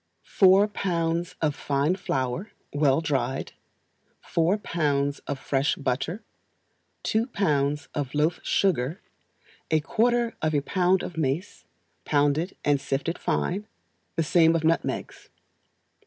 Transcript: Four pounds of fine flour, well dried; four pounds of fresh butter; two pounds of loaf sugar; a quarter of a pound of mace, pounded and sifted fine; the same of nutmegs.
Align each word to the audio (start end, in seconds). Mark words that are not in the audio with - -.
Four 0.25 0.67
pounds 0.67 1.35
of 1.43 1.53
fine 1.53 1.95
flour, 1.95 2.49
well 2.73 3.01
dried; 3.01 3.51
four 4.19 4.57
pounds 4.57 5.19
of 5.27 5.37
fresh 5.37 5.75
butter; 5.75 6.23
two 7.03 7.27
pounds 7.27 7.87
of 7.93 8.15
loaf 8.15 8.39
sugar; 8.41 8.99
a 9.69 9.79
quarter 9.79 10.33
of 10.41 10.55
a 10.55 10.61
pound 10.61 11.03
of 11.03 11.17
mace, 11.17 11.65
pounded 12.03 12.57
and 12.65 12.81
sifted 12.81 13.19
fine; 13.19 13.67
the 14.15 14.23
same 14.23 14.55
of 14.55 14.63
nutmegs. 14.63 15.29